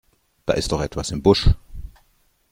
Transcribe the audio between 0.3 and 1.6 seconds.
Da ist doch etwas im Busch!